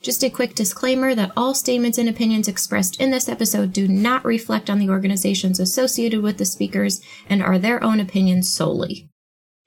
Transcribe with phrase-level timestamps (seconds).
[0.00, 4.24] Just a quick disclaimer that all statements and opinions expressed in this episode do not
[4.24, 9.08] reflect on the organizations associated with the speakers and are their own opinions solely.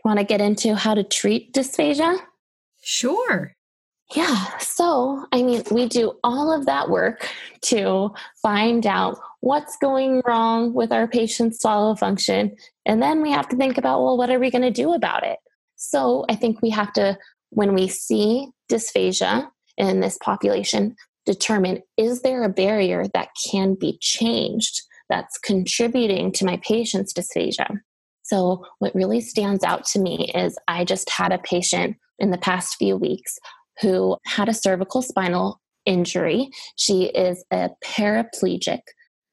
[0.05, 2.17] Want to get into how to treat dysphagia?
[2.81, 3.53] Sure.
[4.15, 4.57] Yeah.
[4.57, 7.29] So, I mean, we do all of that work
[7.63, 12.55] to find out what's going wrong with our patient's swallow function.
[12.85, 15.23] And then we have to think about, well, what are we going to do about
[15.23, 15.39] it?
[15.75, 17.17] So, I think we have to,
[17.49, 19.49] when we see dysphagia,
[19.81, 20.95] in this population
[21.25, 27.81] determine is there a barrier that can be changed that's contributing to my patient's dysphagia?
[28.23, 32.37] So, what really stands out to me is I just had a patient in the
[32.37, 33.37] past few weeks
[33.81, 36.49] who had a cervical spinal injury.
[36.77, 38.81] She is a paraplegic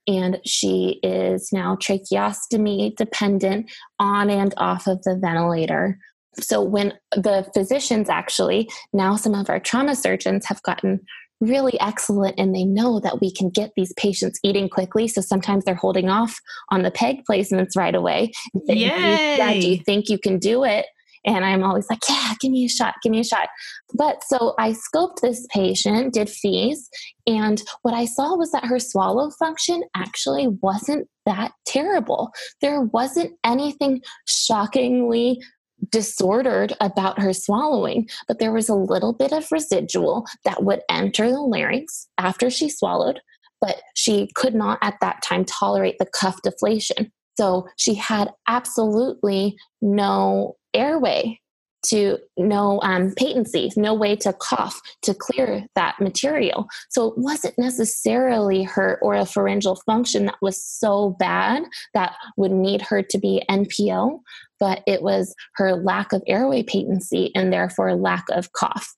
[0.07, 5.99] and she is now tracheostomy dependent on and off of the ventilator
[6.41, 11.01] so when the physicians actually now some of our trauma surgeons have gotten
[11.41, 15.07] really excellent and they know that we can get these patients eating quickly.
[15.07, 16.39] So sometimes they're holding off
[16.71, 18.33] on the peg placements right away
[18.67, 19.37] Yay.
[19.39, 20.87] yeah do you think you can do it?
[21.25, 23.49] And i'm always like yeah give me a shot give me a shot.
[23.95, 26.89] But so i scoped this patient did FEES
[27.27, 32.31] and what i saw was that her swallow function actually wasn't that terrible.
[32.63, 35.41] There wasn't anything shockingly
[35.91, 41.31] disordered about her swallowing, but there was a little bit of residual that would enter
[41.31, 43.21] the larynx after she swallowed,
[43.61, 47.11] but she could not at that time tolerate the cuff deflation.
[47.37, 51.41] So she had absolutely no airway
[51.87, 56.67] to no um, patency, no way to cough to clear that material.
[56.91, 61.63] So it wasn't necessarily her oropharyngeal function that was so bad
[61.95, 64.21] that would need her to be NPO,
[64.59, 68.95] but it was her lack of airway patency and therefore lack of cough.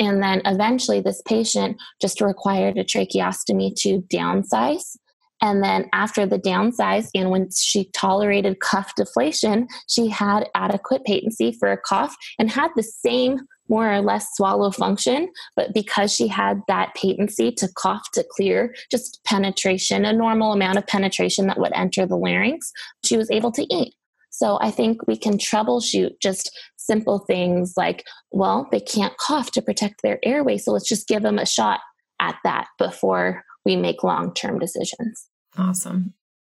[0.00, 4.96] And then eventually, this patient just required a tracheostomy to downsize.
[5.44, 11.52] And then, after the downsize, and when she tolerated cuff deflation, she had adequate patency
[11.52, 15.28] for a cough and had the same more or less swallow function.
[15.54, 20.78] But because she had that patency to cough to clear, just penetration, a normal amount
[20.78, 22.72] of penetration that would enter the larynx,
[23.04, 23.92] she was able to eat.
[24.30, 29.62] So I think we can troubleshoot just simple things like, well, they can't cough to
[29.62, 30.56] protect their airway.
[30.56, 31.80] So let's just give them a shot
[32.18, 35.28] at that before we make long term decisions.
[35.56, 36.14] Awesome.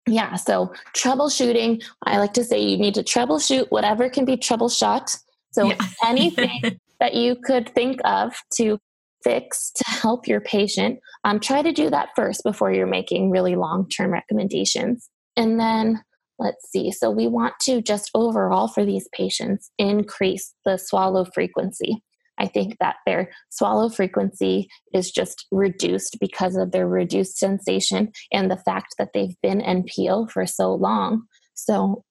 [0.07, 0.35] Yeah.
[0.35, 5.17] So troubleshooting, I like to say you need to troubleshoot whatever can be troubleshot.
[5.51, 5.77] So yeah.
[6.05, 8.77] anything that you could think of to
[9.23, 13.55] fix to help your patient, um, try to do that first before you're making really
[13.55, 15.09] long term recommendations.
[15.35, 16.03] And then
[16.37, 16.91] Let's see.
[16.91, 22.03] So, we want to just overall for these patients increase the swallow frequency.
[22.37, 28.49] I think that their swallow frequency is just reduced because of their reduced sensation and
[28.49, 31.23] the fact that they've been NPO for so long.
[31.53, 32.03] So,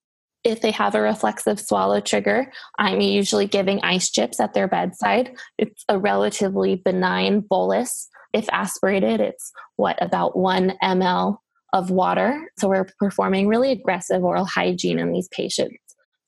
[0.44, 5.34] if they have a reflexive swallow trigger, I'm usually giving ice chips at their bedside.
[5.56, 8.08] It's a relatively benign bolus.
[8.34, 11.38] If aspirated, it's what about one ml
[11.72, 12.50] of water.
[12.58, 15.76] So we're performing really aggressive oral hygiene in these patients.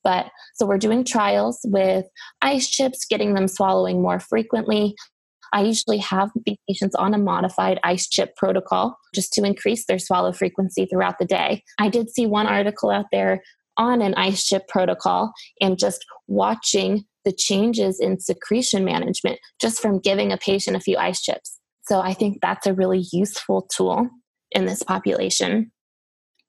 [0.07, 2.05] But so we're doing trials with
[2.41, 4.95] ice chips, getting them swallowing more frequently.
[5.51, 9.99] I usually have the patients on a modified ice chip protocol just to increase their
[9.99, 11.61] swallow frequency throughout the day.
[11.77, 13.43] I did see one article out there
[13.75, 19.99] on an ice chip protocol and just watching the changes in secretion management just from
[19.99, 21.59] giving a patient a few ice chips.
[21.81, 24.07] So I think that's a really useful tool
[24.51, 25.73] in this population.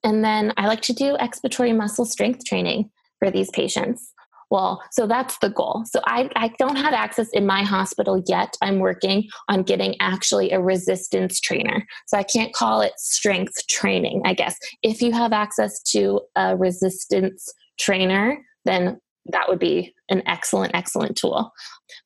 [0.04, 4.12] And then I like to do expiratory muscle strength training for these patients.
[4.50, 5.84] Well, so that's the goal.
[5.84, 8.56] So I, I don't have access in my hospital yet.
[8.62, 11.86] I'm working on getting actually a resistance trainer.
[12.06, 14.56] So I can't call it strength training, I guess.
[14.82, 21.16] If you have access to a resistance trainer, then that would be an excellent, excellent
[21.16, 21.52] tool.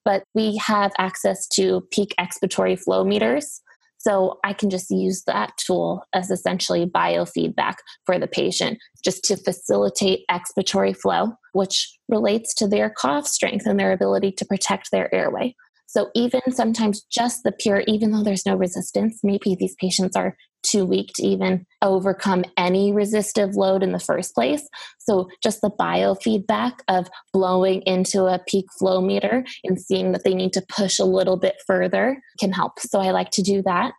[0.05, 3.61] But we have access to peak expiratory flow meters.
[4.02, 9.37] So I can just use that tool as essentially biofeedback for the patient just to
[9.37, 15.12] facilitate expiratory flow, which relates to their cough strength and their ability to protect their
[15.14, 15.54] airway.
[15.87, 20.37] So even sometimes just the pure, even though there's no resistance, maybe these patients are
[20.72, 24.66] too weak to even overcome any resistive load in the first place.
[24.98, 30.34] So just the biofeedback of blowing into a peak flow meter and seeing that they
[30.34, 32.78] need to push a little bit further can help.
[32.80, 33.92] So I like to do that.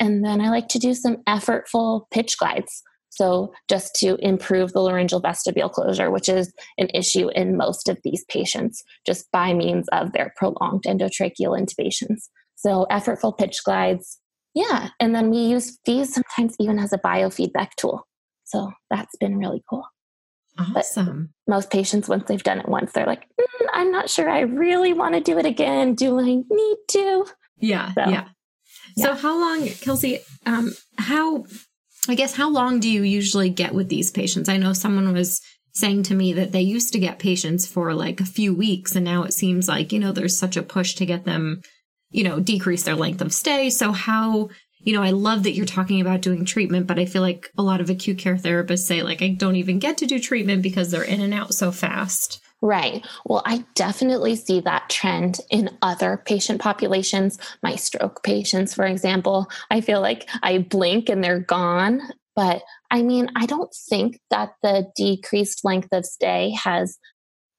[0.00, 2.82] And then I like to do some effortful pitch glides.
[3.10, 7.98] So, just to improve the laryngeal vestibule closure, which is an issue in most of
[8.04, 12.28] these patients, just by means of their prolonged endotracheal intubations.
[12.54, 14.17] So, effortful pitch glides,
[14.54, 14.90] yeah.
[15.00, 18.06] And then we use these sometimes even as a biofeedback tool.
[18.44, 19.84] So, that's been really cool.
[20.58, 21.30] Awesome.
[21.46, 24.40] But most patients, once they've done it once, they're like, mm, I'm not sure I
[24.40, 25.94] really want to do it again.
[25.94, 27.26] Do I need to?
[27.58, 27.92] Yeah.
[27.92, 28.28] So, yeah.
[28.96, 31.44] So, how long, Kelsey, um, how
[32.08, 34.48] I guess how long do you usually get with these patients?
[34.48, 35.40] I know someone was
[35.74, 39.04] saying to me that they used to get patients for like a few weeks and
[39.04, 41.60] now it seems like, you know, there's such a push to get them,
[42.10, 43.70] you know, decrease their length of stay.
[43.70, 47.22] So how, you know, I love that you're talking about doing treatment, but I feel
[47.22, 50.18] like a lot of acute care therapists say like I don't even get to do
[50.18, 52.40] treatment because they're in and out so fast.
[52.60, 53.06] Right.
[53.24, 57.38] Well, I definitely see that trend in other patient populations.
[57.62, 62.00] My stroke patients, for example, I feel like I blink and they're gone.
[62.34, 66.98] But I mean, I don't think that the decreased length of stay has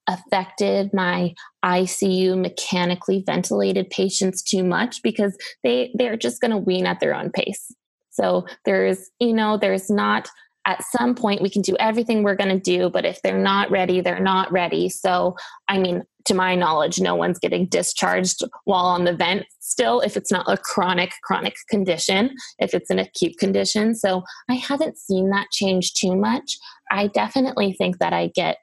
[0.09, 1.33] affected my
[1.63, 7.15] ICU mechanically ventilated patients too much because they they're just going to wean at their
[7.15, 7.71] own pace.
[8.09, 10.27] So there's, you know, there's not
[10.65, 13.71] at some point we can do everything we're going to do but if they're not
[13.71, 14.89] ready they're not ready.
[14.89, 15.35] So
[15.69, 19.45] i mean to my knowledge no one's getting discharged while on the vent.
[19.59, 23.95] Still if it's not a chronic chronic condition if it's an acute condition.
[23.95, 26.57] So i haven't seen that change too much.
[26.91, 28.57] I definitely think that i get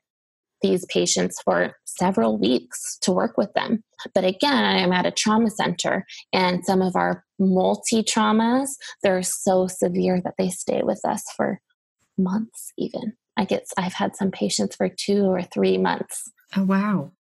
[0.62, 3.82] these patients for several weeks to work with them.
[4.14, 8.70] But again, I'm at a trauma center, and some of our multi traumas,
[9.02, 11.60] they're so severe that they stay with us for
[12.18, 13.12] months even.
[13.36, 16.30] I get i've had some patients for two or three months.
[16.56, 17.12] Oh wow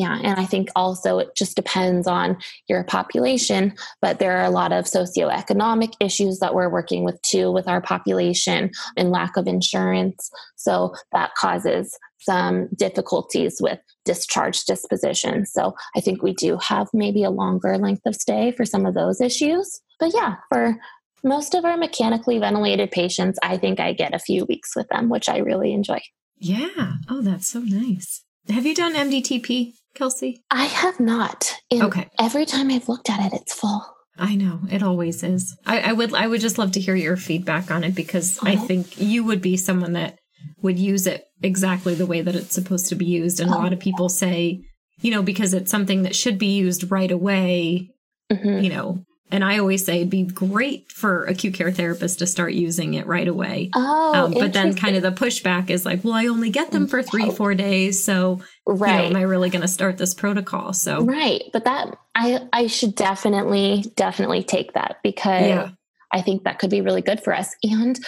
[0.00, 2.36] yeah and i think also it just depends on
[2.68, 7.52] your population but there are a lot of socioeconomic issues that we're working with too
[7.52, 15.44] with our population and lack of insurance so that causes some difficulties with discharge disposition
[15.44, 18.94] so i think we do have maybe a longer length of stay for some of
[18.94, 20.76] those issues but yeah for
[21.22, 25.10] most of our mechanically ventilated patients, I think I get a few weeks with them,
[25.10, 26.00] which I really enjoy.
[26.38, 26.94] Yeah.
[27.10, 28.24] Oh, that's so nice.
[28.48, 30.42] Have you done MDTP, Kelsey?
[30.50, 31.54] I have not.
[31.70, 32.08] And okay.
[32.18, 33.84] Every time I've looked at it, it's full.
[34.18, 35.56] I know it always is.
[35.64, 36.14] I, I would.
[36.14, 39.40] I would just love to hear your feedback on it because I think you would
[39.40, 40.18] be someone that
[40.62, 43.40] would use it exactly the way that it's supposed to be used.
[43.40, 44.60] And a lot of people say,
[45.00, 47.88] you know, because it's something that should be used right away.
[48.30, 48.62] Mm-hmm.
[48.62, 52.52] You know, and I always say it'd be great for acute care therapists to start
[52.52, 53.70] using it right away.
[53.74, 56.86] Oh, um, but then kind of the pushback is like, well, I only get them
[56.86, 58.02] for three, four days.
[58.02, 58.96] So, right.
[58.96, 60.72] You know, am I really going to start this protocol?
[60.72, 61.42] So, right.
[61.52, 65.70] But that, I, I should definitely, definitely take that because yeah.
[66.12, 67.54] I think that could be really good for us.
[67.62, 67.98] And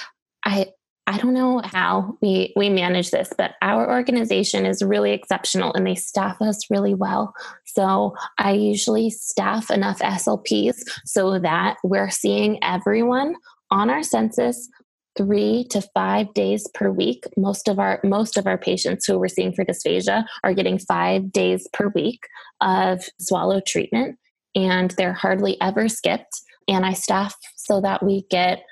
[0.45, 0.67] I,
[1.13, 5.87] I don't know how we we manage this, but our organization is really exceptional and
[5.87, 7.35] they staff us really well.
[7.67, 13.35] So I usually staff enough SLPs so that we're seeing everyone
[13.71, 14.71] on our census
[15.15, 17.25] three to five days per week.
[17.37, 21.31] Most of our most of our patients who we're seeing for dysphagia are getting five
[21.31, 22.27] days per week
[22.63, 24.19] of swallow treatment,
[24.55, 26.41] and they're hardly ever skipped.
[26.69, 28.63] And I staff so that we get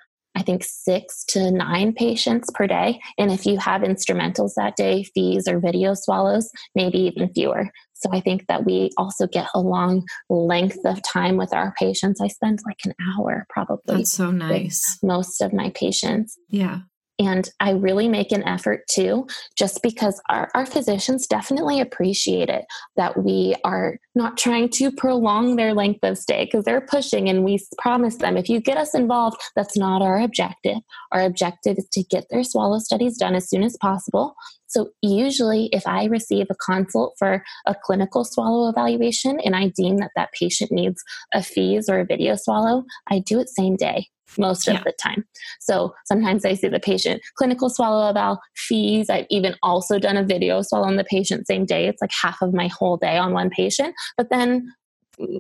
[0.40, 2.98] I think six to nine patients per day.
[3.18, 7.70] And if you have instrumentals that day, FEES or video swallows, maybe even fewer.
[7.92, 12.22] So I think that we also get a long length of time with our patients.
[12.22, 13.98] I spend like an hour probably.
[13.98, 14.98] That's so nice.
[15.02, 16.38] most of my patients.
[16.48, 16.80] Yeah.
[17.20, 22.64] And I really make an effort too, just because our, our physicians definitely appreciate it
[22.96, 27.44] that we are not trying to prolong their length of stay because they're pushing and
[27.44, 30.78] we promise them if you get us involved, that's not our objective.
[31.12, 34.34] Our objective is to get their swallow studies done as soon as possible.
[34.70, 39.98] So, usually, if I receive a consult for a clinical swallow evaluation and I deem
[39.98, 41.02] that that patient needs
[41.34, 44.06] a FEES or a video swallow, I do it same day
[44.38, 44.82] most of yeah.
[44.84, 45.24] the time.
[45.60, 49.10] So sometimes I see the patient clinical swallow eval FEES.
[49.10, 51.88] I've even also done a video swallow on the patient same day.
[51.88, 53.94] It's like half of my whole day on one patient.
[54.16, 54.72] But then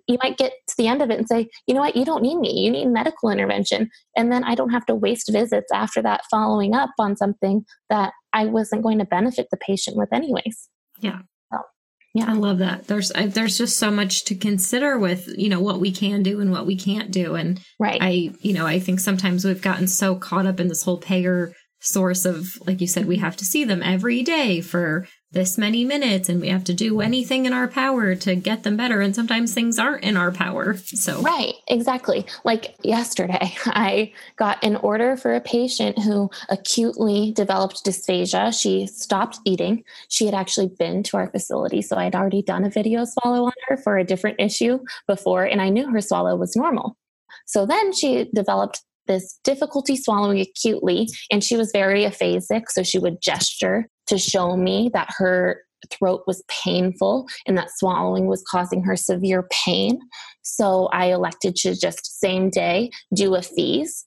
[0.06, 2.22] you might get to the end of it and say, you know what, you don't
[2.22, 2.52] need me.
[2.52, 3.90] You need medical intervention.
[4.16, 8.12] And then I don't have to waste visits after that following up on something that
[8.32, 10.68] I wasn't going to benefit the patient with, anyways.
[11.00, 11.20] Yeah.
[11.52, 11.58] So,
[12.14, 12.86] Yeah, I love that.
[12.86, 16.40] There's I, there's just so much to consider with you know what we can do
[16.40, 17.98] and what we can't do, and right.
[18.00, 21.52] I you know I think sometimes we've gotten so caught up in this whole payer
[21.80, 25.84] source of like you said we have to see them every day for this many
[25.84, 29.00] minutes and we have to do anything in our power to get them better.
[29.00, 30.76] And sometimes things aren't in our power.
[30.76, 32.26] So right exactly.
[32.44, 38.58] Like yesterday i got an order for a patient who acutely developed dysphagia.
[38.58, 39.84] She stopped eating.
[40.08, 43.52] She had actually been to our facility so i'd already done a video swallow on
[43.68, 46.96] her for a different issue before and i knew her swallow was normal.
[47.46, 52.98] So then she developed this difficulty swallowing acutely and she was very aphasic so she
[52.98, 58.82] would gesture to show me that her throat was painful and that swallowing was causing
[58.82, 59.98] her severe pain.
[60.42, 64.04] So I elected to just same day do a FEES.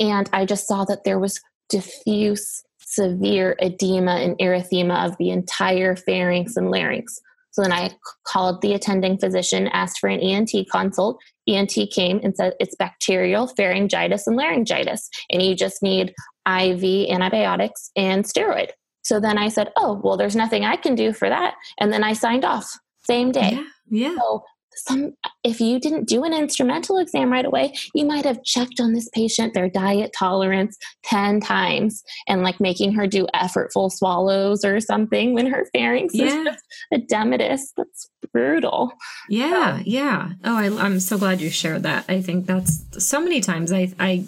[0.00, 5.94] And I just saw that there was diffuse severe edema and erythema of the entire
[5.96, 7.20] pharynx and larynx.
[7.50, 7.90] So then I
[8.24, 11.20] called the attending physician, asked for an ENT consult.
[11.48, 16.14] ENT came and said it's bacterial pharyngitis and laryngitis, and you just need
[16.46, 18.70] IV antibiotics and steroid.
[19.02, 21.54] So then I said, oh, well, there's nothing I can do for that.
[21.78, 22.70] And then I signed off
[23.06, 23.52] same day.
[23.90, 24.10] Yeah.
[24.10, 24.16] yeah.
[24.18, 24.42] So
[24.86, 25.12] some
[25.44, 29.08] if you didn't do an instrumental exam right away you might have checked on this
[29.12, 35.34] patient their diet tolerance 10 times and like making her do effortful swallows or something
[35.34, 36.26] when her pharynx yeah.
[36.26, 36.64] is just
[36.94, 38.92] edematous that's brutal
[39.28, 43.40] yeah yeah oh I, i'm so glad you shared that i think that's so many
[43.40, 44.24] times i i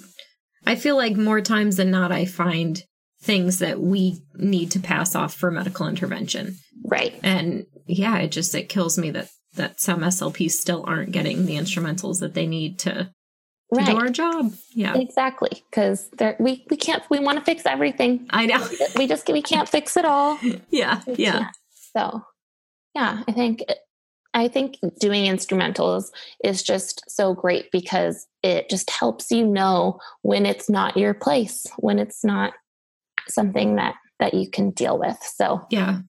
[0.67, 2.83] i feel like more times than not i find
[3.23, 6.57] things that we need to pass off for medical intervention.
[6.85, 7.19] Right.
[7.23, 11.57] And yeah, it just it kills me that that some SLPs still aren't getting the
[11.57, 13.11] instrumentals that they need to, to
[13.73, 13.87] right.
[13.87, 14.53] do our job.
[14.75, 14.97] Yeah.
[14.97, 15.63] Exactly.
[15.73, 16.09] Cuz
[16.39, 18.27] we we can't we want to fix everything.
[18.31, 18.67] I know.
[18.97, 20.39] we just we can't fix it all.
[20.71, 21.03] Yeah.
[21.07, 21.15] Yeah.
[21.17, 21.49] yeah.
[21.97, 22.23] So,
[22.95, 23.65] yeah, I think
[24.33, 26.11] I think doing instrumentals
[26.45, 31.67] is just so great because it just helps you know when it's not your place,
[31.79, 32.53] when it's not
[33.29, 35.19] something that that you can deal with.
[35.23, 36.01] So yeah.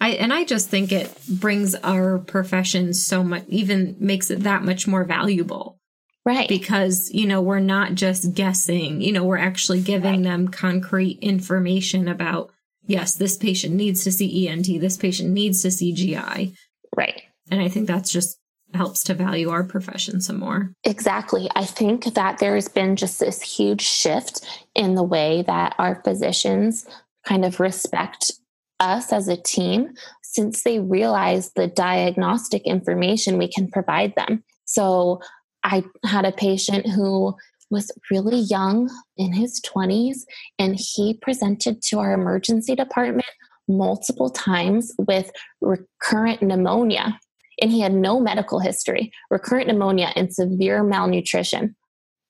[0.00, 4.64] I and I just think it brings our profession so much even makes it that
[4.64, 5.78] much more valuable.
[6.24, 6.48] Right.
[6.48, 10.22] Because, you know, we're not just guessing, you know, we're actually giving right.
[10.22, 12.50] them concrete information about
[12.86, 16.54] yes, this patient needs to see ENT, this patient needs to see GI.
[16.94, 17.22] Right.
[17.50, 18.39] And I think that's just
[18.74, 20.72] helps to value our profession some more.
[20.84, 21.48] Exactly.
[21.54, 26.02] I think that there has been just this huge shift in the way that our
[26.04, 26.86] physicians
[27.26, 28.30] kind of respect
[28.78, 34.42] us as a team since they realize the diagnostic information we can provide them.
[34.64, 35.20] So
[35.64, 37.34] I had a patient who
[37.70, 40.20] was really young in his 20s
[40.58, 43.26] and he presented to our emergency department
[43.68, 47.18] multiple times with recurrent pneumonia
[47.60, 51.76] and he had no medical history, recurrent pneumonia, and severe malnutrition.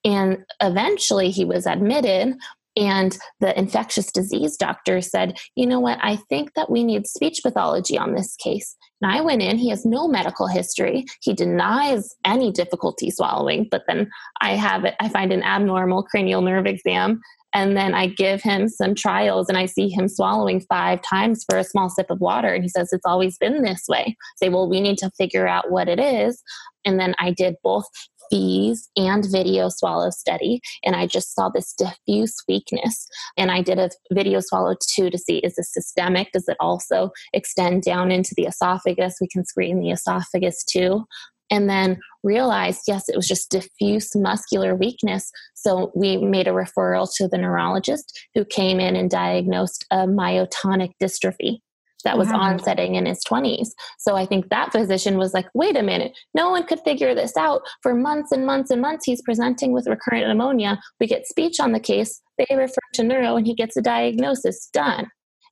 [0.05, 2.35] And eventually he was admitted,
[2.77, 5.99] and the infectious disease doctor said, You know what?
[6.03, 8.77] I think that we need speech pathology on this case.
[9.03, 11.07] And I went in, he has no medical history.
[11.23, 14.11] He denies any difficulty swallowing, but then
[14.41, 17.21] I have it, I find an abnormal cranial nerve exam
[17.53, 21.59] and then I give him some trials and I see him swallowing five times for
[21.59, 22.49] a small sip of water.
[22.49, 24.05] And he says, It's always been this way.
[24.09, 26.43] I say, Well, we need to figure out what it is.
[26.85, 27.87] And then I did both
[28.31, 30.61] FEES and video swallow study.
[30.85, 33.07] And I just saw this diffuse weakness.
[33.37, 36.31] And I did a video swallow too to see is this systemic?
[36.33, 39.17] Does it also extend down into the esophagus?
[39.21, 41.05] We can screen the esophagus too
[41.51, 47.09] and then realized yes it was just diffuse muscular weakness so we made a referral
[47.15, 51.59] to the neurologist who came in and diagnosed a myotonic dystrophy
[52.05, 52.41] that was wow.
[52.41, 53.69] onsetting in his 20s.
[53.99, 57.37] So I think that physician was like, wait a minute, no one could figure this
[57.37, 57.63] out.
[57.83, 60.81] For months and months and months, he's presenting with recurrent pneumonia.
[60.99, 64.69] We get speech on the case, they refer to neuro, and he gets a diagnosis
[64.73, 65.09] done.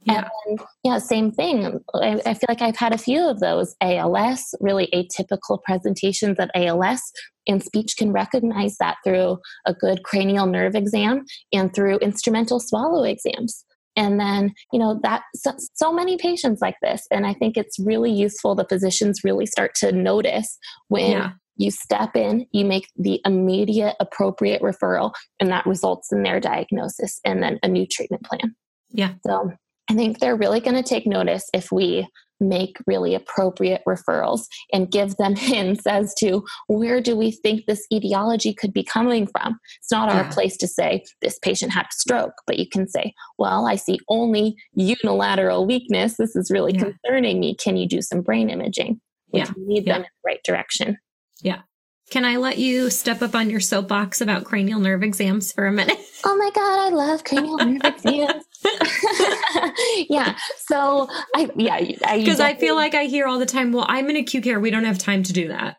[0.09, 0.29] Yeah.
[0.47, 1.81] And yeah, same thing.
[1.95, 6.49] I, I, feel like I've had a few of those ALS, really atypical presentations of
[6.55, 7.01] ALS,
[7.47, 13.05] and speech can recognize that through a good cranial nerve exam and through instrumental swallow
[13.05, 13.65] exams.
[13.97, 17.07] And then, you know, that so, so many patients like this.
[17.11, 18.55] And I think it's really useful.
[18.55, 21.31] The physicians really start to notice when yeah.
[21.57, 27.19] you step in, you make the immediate appropriate referral, and that results in their diagnosis
[27.25, 28.55] and then a new treatment plan.
[28.91, 29.15] Yeah.
[29.27, 29.53] So
[29.91, 32.07] I think they're really going to take notice if we
[32.41, 34.43] make really appropriate referrals
[34.73, 39.27] and give them hints as to where do we think this etiology could be coming
[39.27, 39.59] from.
[39.79, 40.23] It's not yeah.
[40.23, 43.77] our place to say this patient had a stroke, but you can say, well, I
[43.77, 46.17] see only unilateral weakness.
[46.17, 46.85] This is really yeah.
[46.85, 47.57] concerning me.
[47.57, 49.01] Can you do some brain imaging?
[49.33, 49.51] We yeah.
[49.57, 50.97] lead them in the right direction.
[51.43, 51.63] Yeah.
[52.11, 55.73] Can I let you step up on your soapbox about cranial nerve exams for a
[55.73, 55.99] minute?
[56.25, 58.45] Oh my God, I love cranial nerve exams.
[60.11, 60.37] yeah.
[60.67, 61.81] So I, yeah.
[62.17, 64.59] Because I, I feel like I hear all the time, well, I'm in acute care.
[64.59, 65.77] We don't have time to do that.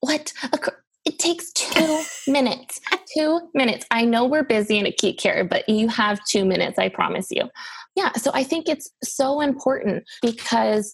[0.00, 0.32] What?
[1.04, 2.80] It takes two minutes.
[3.16, 3.86] Two minutes.
[3.92, 7.48] I know we're busy in acute care, but you have two minutes, I promise you.
[7.94, 8.12] Yeah.
[8.14, 10.92] So I think it's so important because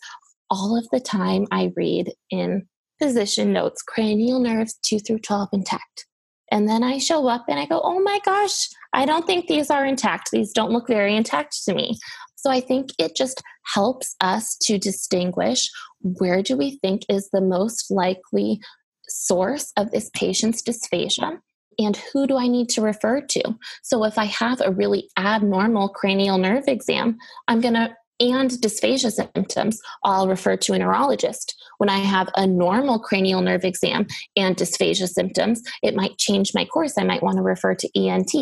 [0.51, 2.67] all of the time I read in
[3.01, 6.07] physician notes cranial nerves 2 through 12 intact.
[6.51, 9.71] And then I show up and I go, oh my gosh, I don't think these
[9.71, 10.31] are intact.
[10.31, 11.99] These don't look very intact to me.
[12.37, 13.43] So I think it just
[13.75, 15.71] helps us to distinguish
[16.01, 18.61] where do we think is the most likely
[19.09, 21.39] source of this patient's dysphagia
[21.79, 23.43] and who do I need to refer to?
[23.83, 29.11] So if I have a really abnormal cranial nerve exam, I'm going to and dysphagia
[29.11, 31.55] symptoms, I'll refer to a neurologist.
[31.79, 36.65] When I have a normal cranial nerve exam and dysphagia symptoms, it might change my
[36.65, 36.95] course.
[36.99, 38.33] I might want to refer to ENT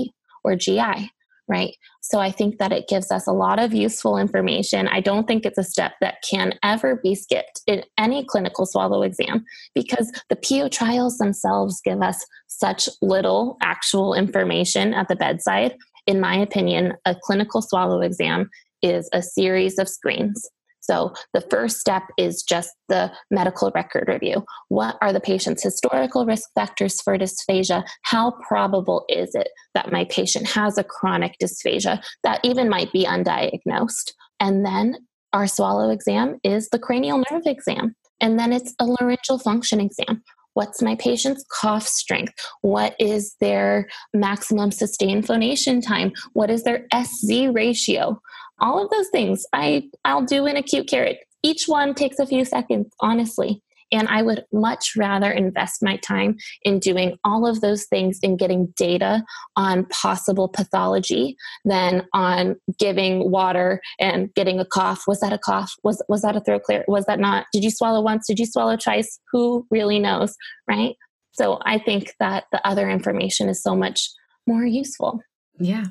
[0.44, 1.10] or GI,
[1.48, 1.74] right?
[2.00, 4.88] So I think that it gives us a lot of useful information.
[4.88, 9.02] I don't think it's a step that can ever be skipped in any clinical swallow
[9.02, 15.76] exam because the PO trials themselves give us such little actual information at the bedside.
[16.06, 18.50] In my opinion, a clinical swallow exam
[18.82, 20.48] is a series of screens.
[20.82, 24.44] So the first step is just the medical record review.
[24.68, 27.84] What are the patient's historical risk factors for dysphagia?
[28.02, 33.06] How probable is it that my patient has a chronic dysphagia that even might be
[33.06, 34.12] undiagnosed?
[34.40, 34.96] And then
[35.32, 37.94] our swallow exam is the cranial nerve exam.
[38.20, 40.22] And then it's a laryngeal function exam.
[40.54, 42.34] What's my patient's cough strength?
[42.60, 46.12] What is their maximum sustained phonation time?
[46.34, 48.20] What is their SZ ratio?
[48.62, 51.14] All of those things I, I'll do in acute care.
[51.42, 53.62] Each one takes a few seconds, honestly.
[53.90, 58.38] And I would much rather invest my time in doing all of those things and
[58.38, 59.22] getting data
[59.54, 65.02] on possible pathology than on giving water and getting a cough.
[65.06, 65.74] Was that a cough?
[65.84, 66.86] Was was that a throat clear?
[66.88, 67.44] Was that not?
[67.52, 68.26] Did you swallow once?
[68.26, 69.20] Did you swallow twice?
[69.30, 70.34] Who really knows,
[70.66, 70.94] right?
[71.32, 74.08] So I think that the other information is so much
[74.46, 75.20] more useful.
[75.58, 75.84] Yeah.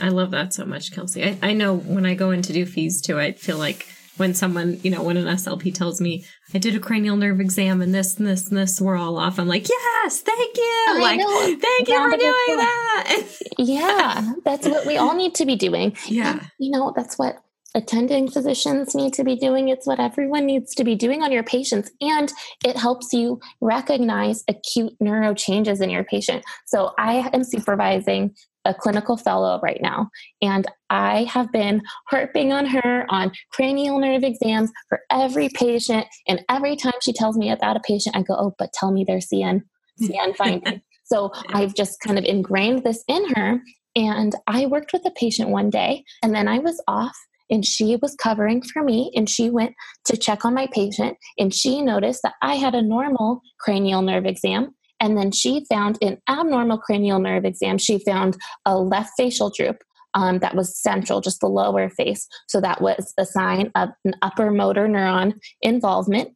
[0.00, 1.24] I love that so much, Kelsey.
[1.24, 4.34] I, I know when I go in to do FEES too, I feel like when
[4.34, 7.94] someone, you know, when an SLP tells me I did a cranial nerve exam and
[7.94, 9.38] this and this and this, we're all off.
[9.38, 10.84] I'm like, yes, thank you.
[10.88, 11.58] I like, know.
[11.60, 13.38] thank you for doing that.
[13.58, 15.96] yeah, that's what we all need to be doing.
[16.06, 16.32] Yeah.
[16.32, 17.38] And, you know, that's what
[17.74, 19.68] attending physicians need to be doing.
[19.68, 21.90] It's what everyone needs to be doing on your patients.
[22.00, 22.32] And
[22.64, 26.44] it helps you recognize acute neuro changes in your patient.
[26.66, 30.08] So I am supervising a clinical fellow right now,
[30.42, 36.06] and I have been harping on her on cranial nerve exams for every patient.
[36.28, 39.04] And every time she tells me about a patient, I go, Oh, but tell me
[39.04, 39.62] their CN,
[40.00, 40.80] CN finding.
[41.04, 43.60] so I've just kind of ingrained this in her.
[43.96, 47.16] And I worked with a patient one day, and then I was off
[47.50, 49.74] and she was covering for me and she went
[50.06, 54.26] to check on my patient and she noticed that I had a normal cranial nerve
[54.26, 54.74] exam
[55.04, 59.76] and then she found an abnormal cranial nerve exam, she found a left facial droop.
[60.14, 62.26] Um, that was central, just the lower face.
[62.48, 66.30] So that was a sign of an upper motor neuron involvement.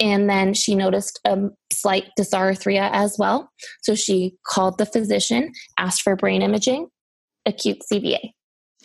[0.00, 1.36] And then she noticed a
[1.72, 3.50] slight dysarthria as well.
[3.82, 6.86] So she called the physician, asked for brain imaging,
[7.44, 8.30] acute CVA.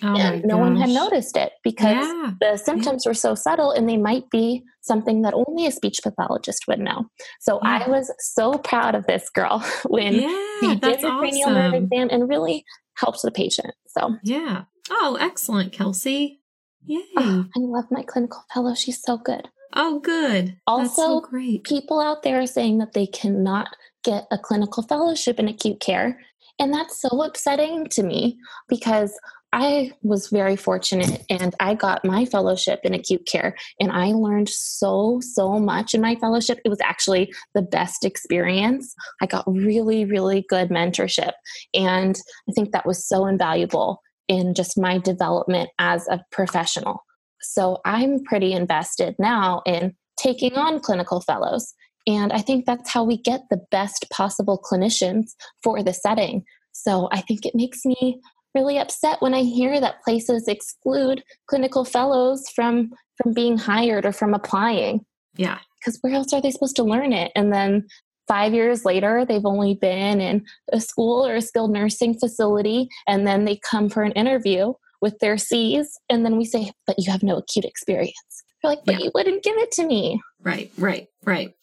[0.03, 0.61] Oh and no gosh.
[0.61, 2.31] one had noticed it because yeah.
[2.39, 3.09] the symptoms yeah.
[3.09, 7.05] were so subtle and they might be something that only a speech pathologist would know.
[7.39, 7.83] So yeah.
[7.85, 10.13] I was so proud of this girl when
[10.59, 11.53] she did the cranial awesome.
[11.53, 13.73] nerve exam and really helped the patient.
[13.87, 14.63] So yeah.
[14.89, 16.41] Oh, excellent, Kelsey.
[16.85, 17.03] Yay.
[17.17, 18.73] Oh, I love my clinical fellow.
[18.73, 19.49] She's so good.
[19.73, 20.57] Oh, good.
[20.67, 21.63] Also, so great.
[21.63, 23.69] people out there are saying that they cannot
[24.03, 26.19] get a clinical fellowship in acute care.
[26.59, 28.37] And that's so upsetting to me
[28.67, 29.17] because
[29.53, 34.47] I was very fortunate and I got my fellowship in acute care and I learned
[34.47, 36.59] so, so much in my fellowship.
[36.63, 38.93] It was actually the best experience.
[39.21, 41.33] I got really, really good mentorship.
[41.73, 42.17] And
[42.49, 47.03] I think that was so invaluable in just my development as a professional.
[47.41, 51.73] So I'm pretty invested now in taking on clinical fellows.
[52.07, 56.43] And I think that's how we get the best possible clinicians for the setting.
[56.71, 58.21] So I think it makes me
[58.55, 64.11] really upset when I hear that places exclude clinical fellows from from being hired or
[64.11, 65.05] from applying.
[65.35, 65.59] Yeah.
[65.79, 67.31] Because where else are they supposed to learn it?
[67.35, 67.87] And then
[68.27, 73.25] five years later, they've only been in a school or a skilled nursing facility, and
[73.25, 77.11] then they come for an interview with their C's, and then we say, But you
[77.11, 78.13] have no acute experience.
[78.61, 79.05] They're like, But yeah.
[79.05, 80.21] you wouldn't give it to me.
[80.41, 81.53] Right, right, right.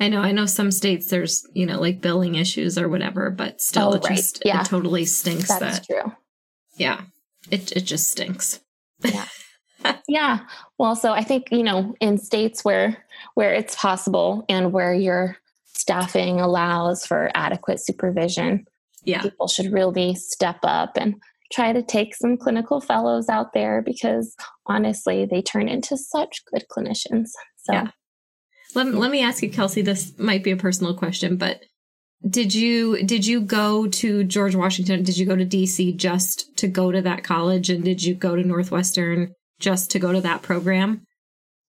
[0.00, 3.60] I know, I know some states there's, you know, like billing issues or whatever, but
[3.60, 4.60] still oh, it just yeah.
[4.60, 6.12] it totally stinks That's that true.
[6.78, 7.02] Yeah.
[7.50, 8.60] It it just stinks.
[9.04, 9.26] Yeah.
[10.08, 10.40] yeah.
[10.78, 15.36] Well, so I think, you know, in states where where it's possible and where your
[15.64, 18.66] staffing allows for adequate supervision,
[19.04, 19.22] yeah.
[19.22, 21.14] people should really step up and
[21.52, 24.34] try to take some clinical fellows out there because
[24.66, 27.28] honestly, they turn into such good clinicians.
[27.56, 27.90] So yeah.
[28.74, 31.62] Let, let me ask you, Kelsey, this might be a personal question, but
[32.26, 35.02] did you did you go to George Washington?
[35.02, 38.34] Did you go to DC just to go to that college and did you go
[38.34, 41.02] to Northwestern just to go to that program?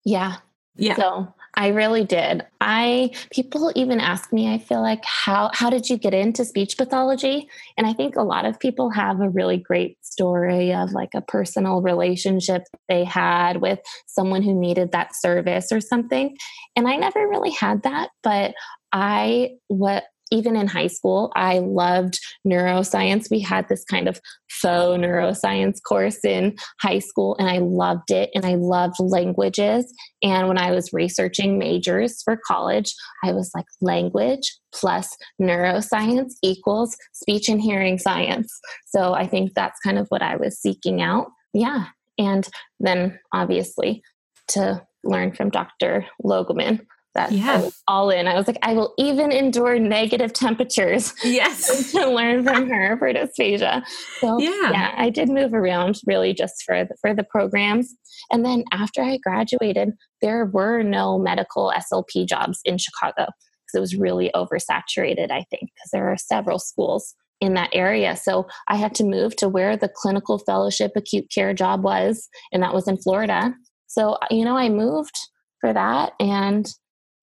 [0.05, 0.37] Yeah.
[0.77, 0.95] Yeah.
[0.97, 2.47] So I really did.
[2.61, 6.77] I people even ask me, I feel like how how did you get into speech
[6.77, 7.49] pathology?
[7.77, 11.23] And I think a lot of people have a really great story of like a
[11.23, 16.37] personal relationship they had with someone who needed that service or something.
[16.77, 18.55] And I never really had that, but
[18.93, 23.31] I what even in high school, I loved neuroscience.
[23.31, 28.31] We had this kind of faux neuroscience course in high school, and I loved it.
[28.35, 29.93] And I loved languages.
[30.23, 32.93] And when I was researching majors for college,
[33.25, 38.53] I was like, language plus neuroscience equals speech and hearing science.
[38.87, 41.29] So I think that's kind of what I was seeking out.
[41.55, 41.87] Yeah.
[42.19, 42.49] And
[42.81, 44.03] then obviously
[44.49, 46.07] to learn from Dr.
[46.25, 46.81] Logemann
[47.17, 47.53] that yeah.
[47.53, 48.29] I was all in.
[48.29, 51.13] I was like, I will even endure negative temperatures.
[51.25, 51.93] Yes.
[51.93, 53.83] to learn from her for dysphagia.
[54.21, 54.71] So yeah.
[54.71, 57.95] yeah, I did move around really just for the, for the programs.
[58.31, 59.91] And then after I graduated,
[60.23, 65.71] there were no medical SLP jobs in Chicago because it was really oversaturated, I think,
[65.75, 68.17] because there are several schools in that area.
[68.17, 72.63] So I had to move to where the clinical fellowship acute care job was, and
[72.63, 73.55] that was in Florida.
[73.89, 75.17] So, you know, I moved
[75.61, 76.67] for that and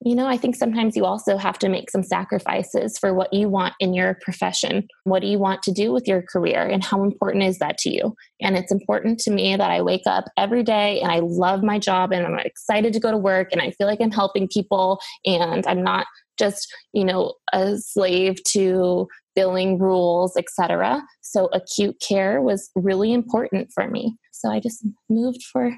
[0.06, 3.48] you know, I think sometimes you also have to make some sacrifices for what you
[3.48, 4.88] want in your profession.
[5.06, 7.90] What do you want to do with your career and how important is that to
[7.90, 8.14] you?
[8.42, 11.80] And it's important to me that I wake up every day and I love my
[11.80, 15.00] job and I'm excited to go to work and I feel like I'm helping people
[15.26, 16.06] and I'm not
[16.38, 21.02] just, you know, a slave to billing rules, etc.
[21.22, 24.18] So acute care was really important for me.
[24.32, 25.72] So I just moved for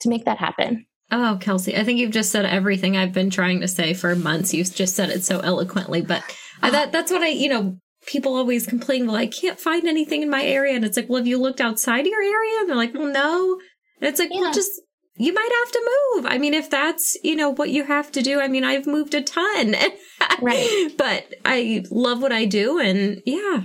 [0.00, 0.86] to make that happen.
[1.12, 4.54] Oh, Kelsey, I think you've just said everything I've been trying to say for months.
[4.54, 6.22] You've just said it so eloquently, but
[6.62, 10.22] I, that that's what I, you know, people always complain, well, I can't find anything
[10.22, 10.74] in my area.
[10.74, 12.60] And it's like, well, have you looked outside your area?
[12.60, 13.60] And they're like, well, no.
[14.00, 14.40] And it's like, yeah.
[14.40, 14.80] well, just,
[15.16, 16.26] you might have to move.
[16.26, 18.40] I mean, if that's, you know, what you have to do.
[18.40, 19.74] I mean, I've moved a ton.
[20.40, 20.92] right.
[20.96, 22.78] But I love what I do.
[22.78, 23.64] And yeah,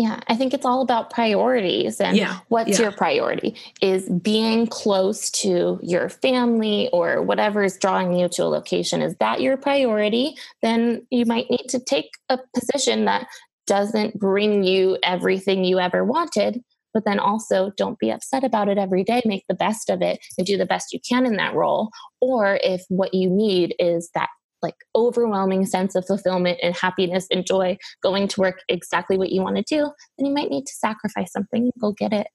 [0.00, 2.00] yeah, I think it's all about priorities.
[2.00, 2.84] And yeah, what's yeah.
[2.84, 3.54] your priority?
[3.82, 9.14] Is being close to your family or whatever is drawing you to a location, is
[9.20, 10.36] that your priority?
[10.62, 13.26] Then you might need to take a position that
[13.66, 16.62] doesn't bring you everything you ever wanted.
[16.94, 19.20] But then also don't be upset about it every day.
[19.26, 21.90] Make the best of it and do the best you can in that role.
[22.22, 24.30] Or if what you need is that
[24.62, 29.42] like overwhelming sense of fulfillment and happiness and joy going to work exactly what you
[29.42, 32.28] want to do, then you might need to sacrifice something and go get it.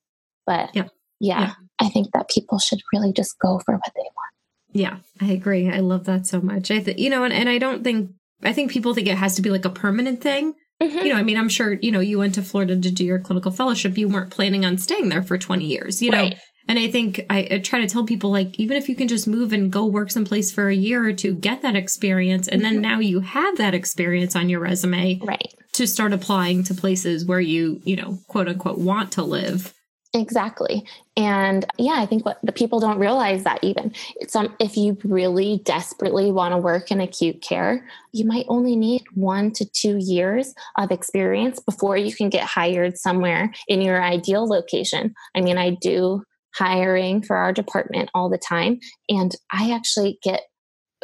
[0.45, 0.87] But yeah,
[1.19, 1.53] yeah, yeah.
[1.79, 4.35] I think that people should really just go for what they want.
[4.71, 5.69] Yeah, I agree.
[5.69, 6.69] I love that so much.
[6.69, 8.11] I think, you know, and, and I don't think,
[8.43, 10.53] I think people think it has to be like a permanent thing.
[10.83, 10.97] Mm-hmm.
[10.97, 13.19] You know, I mean, I'm sure, you know, you went to Florida to do your
[13.19, 13.97] clinical fellowship.
[13.97, 16.33] You weren't planning on staying there for 20 years, you right.
[16.33, 16.37] know?
[16.67, 19.27] And I think I, I, try to tell people like, even if you can just
[19.27, 22.47] move and go work someplace for a year or two, get that experience.
[22.47, 22.81] And then mm-hmm.
[22.81, 25.19] now you have that experience on your resume.
[25.23, 25.53] Right.
[25.73, 29.73] To start applying to places where you, you know, quote unquote, want to live.
[30.15, 30.85] Exactly.
[31.17, 34.97] And yeah, I think what the people don't realize that even it's um, if you
[35.03, 39.97] really desperately want to work in acute care, you might only need one to two
[39.97, 45.13] years of experience before you can get hired somewhere in your ideal location.
[45.35, 46.23] I mean, I do
[46.57, 48.79] hiring for our department all the time.
[49.09, 50.41] And I actually get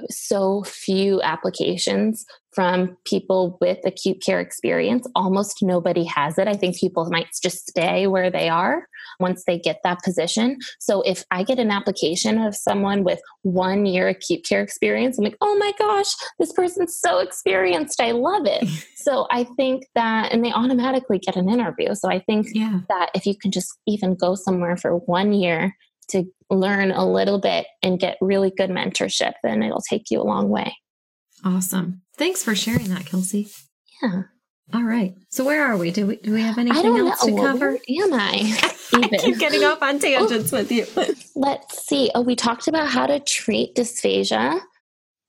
[0.10, 5.08] so few applications from people with acute care experience.
[5.16, 6.48] Almost nobody has it.
[6.48, 8.88] I think people might just stay where they are
[9.22, 10.58] once they get that position.
[10.80, 15.24] So if I get an application of someone with one year acute care experience, I'm
[15.24, 18.02] like, oh my gosh, this person's so experienced.
[18.02, 18.68] I love it.
[18.96, 21.96] so I think that, and they automatically get an interview.
[21.96, 22.82] So I think yeah.
[22.90, 25.76] that if you can just even go somewhere for one year
[26.10, 30.24] to learn a little bit and get really good mentorship, then it'll take you a
[30.24, 30.76] long way.
[31.44, 32.02] Awesome.
[32.18, 33.50] Thanks for sharing that, Kelsey.
[34.02, 34.24] Yeah.
[34.74, 35.16] All right.
[35.30, 35.92] So where are we?
[35.92, 37.36] Do we do we have anything else know.
[37.36, 37.72] to cover?
[37.72, 38.72] Where am I?
[38.94, 40.00] I keep getting off on oh.
[40.00, 40.86] tangents with you.
[41.36, 42.12] Let's see.
[42.16, 44.60] Oh, we talked about how to treat dysphagia.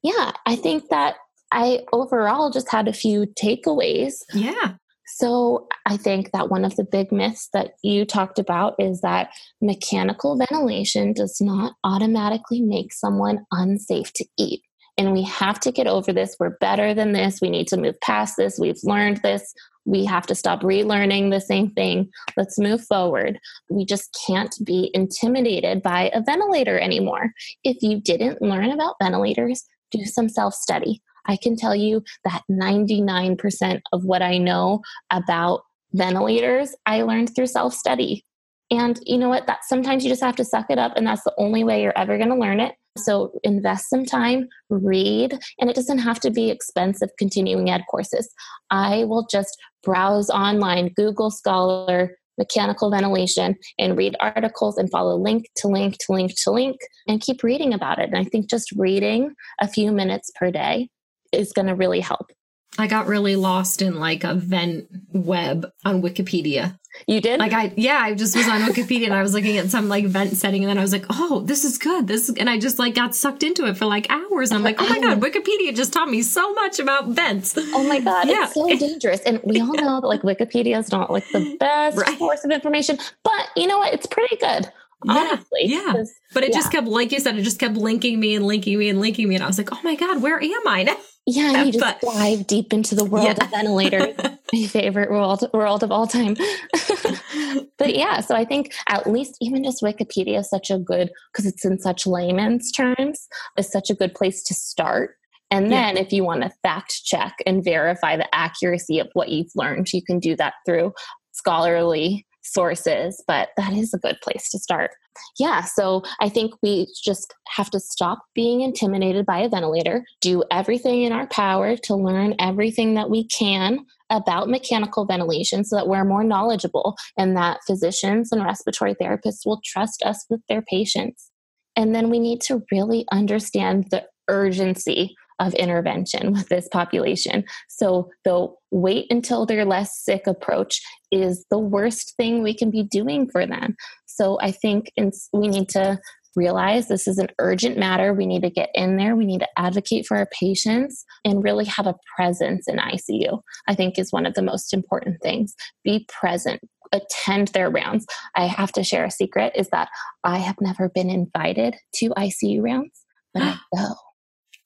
[0.02, 1.16] Yeah, I think that
[1.52, 4.14] I overall just had a few takeaways.
[4.32, 4.74] Yeah.
[5.06, 9.30] So I think that one of the big myths that you talked about is that
[9.60, 14.62] mechanical ventilation does not automatically make someone unsafe to eat.
[14.98, 16.36] And we have to get over this.
[16.38, 17.40] We're better than this.
[17.40, 18.58] We need to move past this.
[18.58, 19.54] We've learned this.
[19.84, 22.10] We have to stop relearning the same thing.
[22.36, 23.38] Let's move forward.
[23.68, 27.32] We just can't be intimidated by a ventilator anymore.
[27.64, 31.02] If you didn't learn about ventilators, do some self study.
[31.26, 37.46] I can tell you that 99% of what I know about ventilators, I learned through
[37.46, 38.24] self study.
[38.72, 39.46] And you know what?
[39.46, 41.96] That sometimes you just have to suck it up, and that's the only way you're
[41.96, 42.74] ever going to learn it.
[42.96, 48.32] So invest some time, read, and it doesn't have to be expensive continuing ed courses.
[48.70, 55.50] I will just browse online, Google Scholar, mechanical ventilation, and read articles and follow link
[55.56, 58.08] to link to link to link and keep reading about it.
[58.08, 60.88] And I think just reading a few minutes per day
[61.30, 62.30] is going to really help.
[62.78, 66.78] I got really lost in like a vent web on Wikipedia.
[67.06, 67.40] You did?
[67.40, 70.06] Like I yeah, I just was on Wikipedia and I was looking at some like
[70.06, 72.78] vent setting and then I was like, "Oh, this is good." This and I just
[72.78, 75.74] like got sucked into it for like hours and I'm like, "Oh my god, Wikipedia
[75.74, 78.44] just taught me so much about vents." Oh my god, yeah.
[78.44, 79.20] it's so dangerous.
[79.20, 82.18] And we all know that like Wikipedia is not like the best right.
[82.18, 83.94] source of information, but you know what?
[83.94, 84.70] It's pretty good.
[85.08, 85.62] Honestly.
[85.64, 85.94] Yeah.
[85.94, 86.04] yeah.
[86.32, 86.56] But it yeah.
[86.56, 89.28] just kept like you said, it just kept linking me and linking me and linking
[89.28, 91.72] me and I was like, "Oh my god, where am I now?" Yeah, and you
[91.72, 93.44] just but, dive deep into the world yeah.
[93.44, 94.16] of ventilators.
[94.52, 96.36] my favorite world world of all time.
[97.78, 101.46] but yeah, so I think at least even just Wikipedia is such a good because
[101.46, 105.16] it's in such layman's terms, is such a good place to start.
[105.50, 106.02] And then yeah.
[106.02, 110.02] if you want to fact check and verify the accuracy of what you've learned, you
[110.02, 110.92] can do that through
[111.32, 114.90] scholarly sources, but that is a good place to start.
[115.38, 120.42] Yeah, so I think we just have to stop being intimidated by a ventilator, do
[120.50, 125.88] everything in our power to learn everything that we can about mechanical ventilation so that
[125.88, 131.30] we're more knowledgeable and that physicians and respiratory therapists will trust us with their patients.
[131.76, 135.14] And then we need to really understand the urgency
[135.46, 137.44] of intervention with this population.
[137.68, 142.84] So the wait until they're less sick approach is the worst thing we can be
[142.84, 143.76] doing for them.
[144.06, 144.92] So I think
[145.32, 145.98] we need to
[146.34, 148.14] realize this is an urgent matter.
[148.14, 149.16] We need to get in there.
[149.16, 153.40] We need to advocate for our patients and really have a presence in ICU.
[153.68, 155.54] I think is one of the most important things.
[155.84, 156.60] Be present,
[156.92, 158.06] attend their rounds.
[158.34, 159.88] I have to share a secret is that
[160.24, 163.94] I have never been invited to ICU rounds, but I go.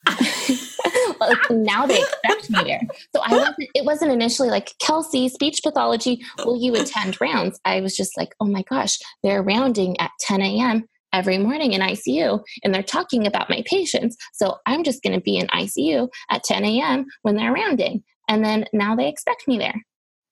[1.50, 2.80] now they expect me there.
[3.14, 7.58] So I wasn't, it wasn't initially like, Kelsey, speech pathology, will you attend rounds?
[7.64, 10.88] I was just like, oh my gosh, they're rounding at 10 a.m.
[11.12, 14.16] every morning in ICU and they're talking about my patients.
[14.32, 17.06] So I'm just going to be in ICU at 10 a.m.
[17.22, 18.02] when they're rounding.
[18.28, 19.84] And then now they expect me there.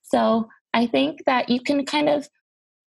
[0.02, 2.28] So I think that you can kind of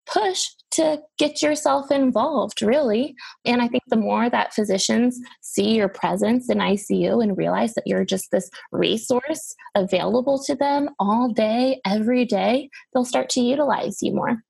[0.07, 3.15] push to get yourself involved, really.
[3.45, 7.87] And I think the more that physicians see your presence in ICU and realize that
[7.87, 13.99] you're just this resource available to them all day, every day, they'll start to utilize
[14.01, 14.43] you more.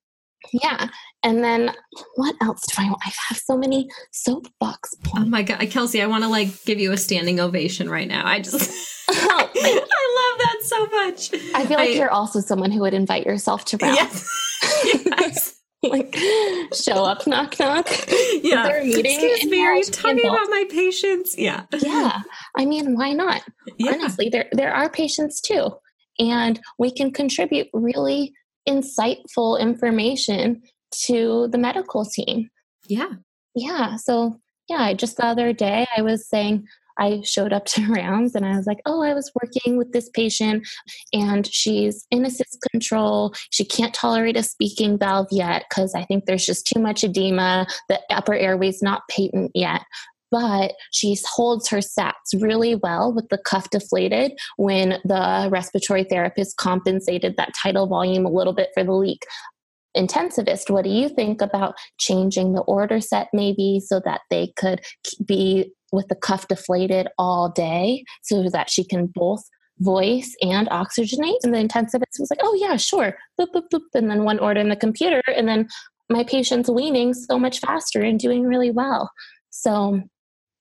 [0.52, 0.88] Yeah.
[1.22, 1.72] And then
[2.16, 3.00] what else do I want?
[3.04, 5.26] I have so many soapbox oh points.
[5.26, 5.62] Oh my God.
[5.62, 8.26] Uh, Kelsey, I want to like give you a standing ovation right now.
[8.26, 8.70] I just,
[9.08, 11.34] oh, I love that so much.
[11.54, 13.98] I feel like I, you're also someone who would invite yourself to rounds.
[14.02, 14.38] Yes.
[14.84, 15.58] Yes.
[15.82, 16.14] like
[16.74, 17.88] show up, knock knock.
[18.42, 18.64] Yeah.
[18.64, 19.04] They're meeting.
[19.04, 21.36] Excuse me, are you talking about my patients?
[21.36, 21.64] Yeah.
[21.80, 22.20] Yeah.
[22.56, 23.42] I mean, why not?
[23.78, 23.92] Yeah.
[23.92, 25.70] Honestly, there there are patients too.
[26.18, 28.32] And we can contribute really
[28.68, 30.62] insightful information
[31.06, 32.48] to the medical team.
[32.86, 33.10] Yeah.
[33.54, 33.96] Yeah.
[33.96, 36.66] So yeah, just the other day I was saying,
[37.02, 40.08] I showed up to rounds and I was like, oh, I was working with this
[40.10, 40.66] patient
[41.12, 43.34] and she's in assist control.
[43.50, 47.66] She can't tolerate a speaking valve yet because I think there's just too much edema.
[47.88, 49.82] The upper airway's not patent yet.
[50.30, 56.56] But she holds her sats really well with the cuff deflated when the respiratory therapist
[56.56, 59.26] compensated that tidal volume a little bit for the leak
[59.96, 64.80] intensivist, what do you think about changing the order set maybe so that they could
[65.26, 69.44] be with the cuff deflated all day so that she can both
[69.78, 71.38] voice and oxygenate.
[71.42, 73.16] And the intensivist was like, oh, yeah, sure.
[73.38, 73.80] Boop, boop, boop.
[73.94, 75.22] And then one order in the computer.
[75.34, 75.68] And then
[76.08, 79.10] my patients weaning so much faster and doing really well.
[79.50, 80.00] So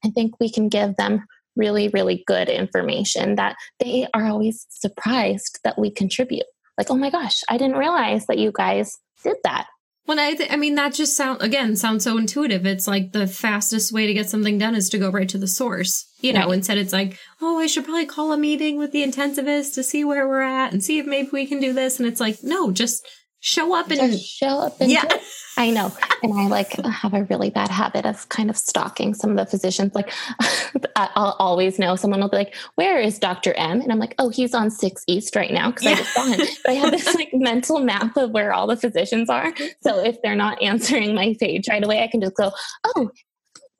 [0.04, 5.60] I think we can give them really, really good information that they are always surprised
[5.64, 6.46] that we contribute.
[6.78, 9.68] Like, oh my gosh, I didn't realize that you guys did that.
[10.08, 12.66] Well, I, th- I mean, that just sound again sounds so intuitive.
[12.66, 15.48] It's like the fastest way to get something done is to go right to the
[15.48, 16.08] source.
[16.22, 16.56] You know, right.
[16.56, 20.04] instead it's like, oh, I should probably call a meeting with the intensivist to see
[20.04, 22.00] where we're at and see if maybe we can do this.
[22.00, 23.08] And it's like, no, just
[23.42, 25.04] show up and just show up and yeah.
[25.58, 25.92] I know.
[26.24, 29.48] And I like have a really bad habit of kind of stalking some of the
[29.48, 29.96] physicians.
[29.96, 30.14] Like
[30.96, 33.56] I'll always know someone will be like, where is Dr.
[33.56, 33.82] M?
[33.82, 35.72] And I'm like, oh, he's on six East right now.
[35.72, 35.92] Cause yeah.
[35.94, 36.40] I just saw him.
[36.64, 39.52] But I have this like mental map of where all the physicians are.
[39.82, 42.52] So if they're not answering my page right away, I can just go,
[42.84, 43.10] oh,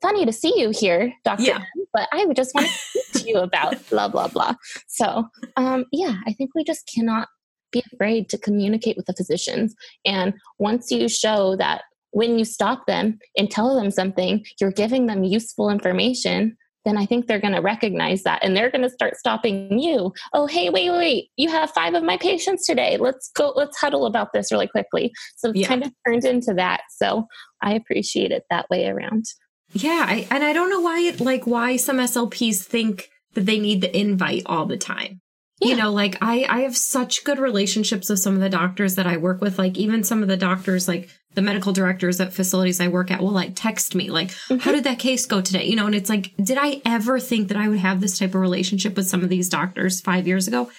[0.00, 1.44] funny to see you here, Dr.
[1.44, 1.58] Yeah.
[1.58, 2.72] M, but I would just want to
[3.08, 4.54] speak to you about blah, blah, blah.
[4.88, 7.28] So um, yeah, I think we just cannot
[7.72, 9.74] be afraid to communicate with the physicians.
[10.04, 11.82] And once you show that
[12.12, 17.06] when you stop them and tell them something, you're giving them useful information, then I
[17.06, 20.12] think they're going to recognize that and they're going to start stopping you.
[20.32, 22.96] Oh, hey, wait, wait, you have five of my patients today.
[22.96, 25.12] Let's go, let's huddle about this really quickly.
[25.36, 25.68] So it's yeah.
[25.68, 26.82] kind of turned into that.
[26.90, 27.26] So
[27.62, 29.26] I appreciate it that way around.
[29.72, 30.04] Yeah.
[30.06, 33.80] I, and I don't know why it, like, why some SLPs think that they need
[33.80, 35.20] the invite all the time.
[35.62, 35.68] Yeah.
[35.68, 39.06] You know, like I, I have such good relationships with some of the doctors that
[39.06, 39.58] I work with.
[39.58, 43.20] Like even some of the doctors, like the medical directors at facilities I work at
[43.20, 44.58] will like text me, like, mm-hmm.
[44.58, 45.64] how did that case go today?
[45.64, 48.34] You know, and it's like, did I ever think that I would have this type
[48.34, 50.70] of relationship with some of these doctors five years ago?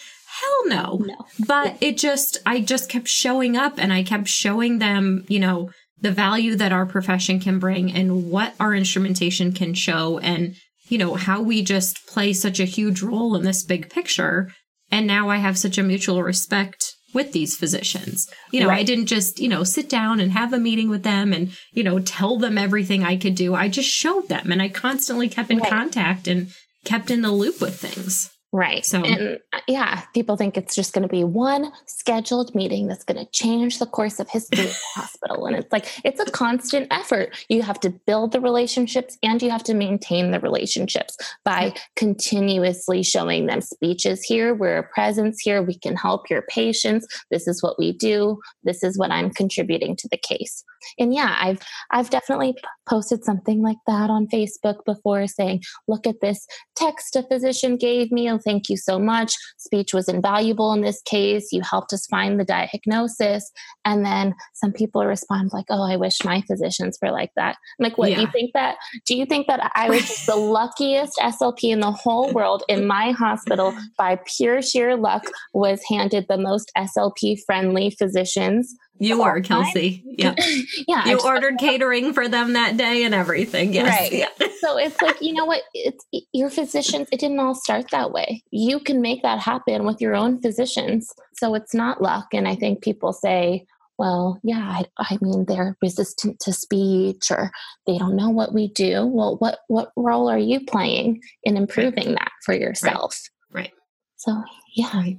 [0.41, 0.97] Hell no.
[1.05, 1.25] No.
[1.47, 5.69] But it just, I just kept showing up and I kept showing them, you know,
[6.01, 10.55] the value that our profession can bring and what our instrumentation can show and,
[10.89, 14.51] you know, how we just play such a huge role in this big picture
[14.93, 18.29] and now I have such a mutual respect with these physicians.
[18.51, 18.81] You know, right.
[18.81, 21.83] I didn't just, you know, sit down and have a meeting with them and, you
[21.83, 23.55] know, tell them everything I could do.
[23.55, 25.69] I just showed them and I constantly kept in right.
[25.69, 26.49] contact and
[26.85, 28.29] kept in the loop with things.
[28.55, 28.85] Right.
[28.85, 33.03] So, and uh, yeah, people think it's just going to be one scheduled meeting that's
[33.03, 35.47] going to change the course of history of the hospital.
[35.47, 37.35] And it's like, it's a constant effort.
[37.49, 43.01] You have to build the relationships and you have to maintain the relationships by continuously
[43.01, 44.53] showing them speeches here.
[44.53, 45.63] We're a presence here.
[45.63, 47.07] We can help your patients.
[47.31, 48.39] This is what we do.
[48.63, 50.63] This is what I'm contributing to the case
[50.99, 51.59] and yeah i've
[51.91, 52.55] i've definitely
[52.87, 58.11] posted something like that on facebook before saying look at this text a physician gave
[58.11, 59.33] me oh thank you so much.
[59.57, 61.51] Speech was invaluable in this case.
[61.51, 63.51] You helped us find the diagnosis.
[63.85, 67.57] And then some people respond like oh i wish my physicians were like that.
[67.79, 68.17] I'm like what yeah.
[68.17, 71.91] do you think that do you think that i was the luckiest slp in the
[71.91, 77.89] whole world in my hospital by pure sheer luck was handed the most slp friendly
[77.91, 80.03] physicians you were Kelsey.
[80.15, 80.35] Yeah.
[80.87, 81.07] yeah.
[81.07, 83.73] You ordered catering for them that day and everything.
[83.73, 83.99] Yes.
[83.99, 84.11] Right.
[84.11, 84.47] Yeah.
[84.59, 85.63] so it's like, you know what?
[85.73, 88.43] It's your physicians, it didn't all start that way.
[88.51, 91.11] You can make that happen with your own physicians.
[91.33, 92.27] So it's not luck.
[92.31, 93.65] And I think people say,
[93.97, 97.49] well, yeah, I, I mean, they're resistant to speech or
[97.87, 99.07] they don't know what we do.
[99.07, 102.19] Well, what, what role are you playing in improving right.
[102.19, 103.19] that for yourself?
[103.51, 103.63] Right.
[103.63, 103.71] right.
[104.17, 104.43] So,
[104.75, 104.95] yeah.
[104.95, 105.17] Right.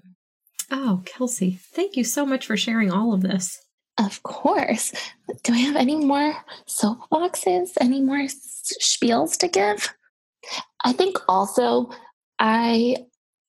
[0.70, 3.63] Oh, Kelsey, thank you so much for sharing all of this.
[3.98, 4.92] Of course.
[5.44, 6.34] Do I have any more
[6.66, 7.72] soapboxes?
[7.80, 9.94] Any more spiels to give?
[10.84, 11.90] I think also
[12.38, 12.96] I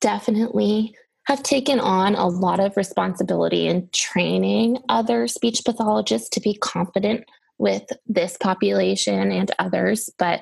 [0.02, 0.96] definitely
[1.28, 7.24] have taken on a lot of responsibility in training other speech pathologists to be confident
[7.58, 10.10] with this population and others.
[10.20, 10.42] But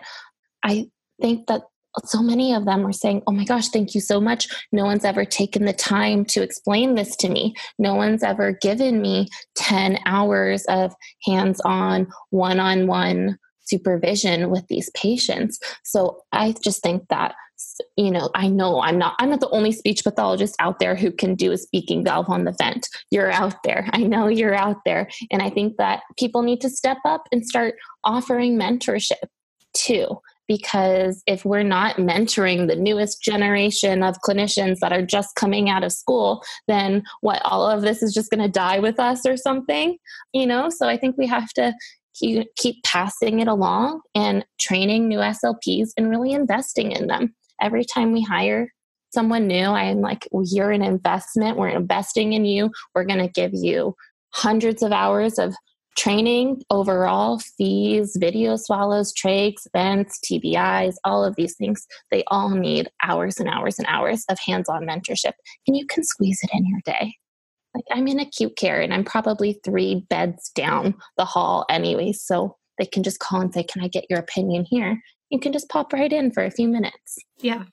[0.64, 0.90] I
[1.22, 1.62] think that
[2.06, 4.48] so many of them are saying, Oh my gosh, thank you so much.
[4.72, 7.54] No one's ever taken the time to explain this to me.
[7.78, 10.94] No one's ever given me 10 hours of
[11.26, 15.60] hands on, one on one supervision with these patients.
[15.84, 17.36] So I just think that
[17.96, 21.12] you know i know i'm not i'm not the only speech pathologist out there who
[21.12, 24.78] can do a speaking valve on the vent you're out there i know you're out
[24.86, 29.24] there and i think that people need to step up and start offering mentorship
[29.74, 35.70] too because if we're not mentoring the newest generation of clinicians that are just coming
[35.70, 39.26] out of school then what all of this is just going to die with us
[39.26, 39.98] or something
[40.34, 40.70] you know?
[40.70, 41.74] So i think we have to
[42.16, 47.34] keep passing it along and training new slps and really investing in them.
[47.62, 48.72] Every time we hire
[49.14, 51.58] someone new i'm like well, you're an investment.
[51.58, 52.72] We're investing in you.
[52.96, 53.96] We're going to give you
[54.34, 55.56] hundreds of hours of
[55.98, 62.90] training overall, FEES, video swallows, trachs, vents, TBIs, all of these things, they all need
[63.04, 65.34] hours and hours and hours of hands on mentorship.
[65.68, 67.16] And you can squeeze it in your day.
[67.76, 72.14] like I'm in acute care and I'm probably three beds down the hall anyway.
[72.14, 75.02] So they can just call and say, Can I get your opinion here?
[75.30, 77.18] You can just pop right in for a few minutes.
[77.40, 77.64] Yeah.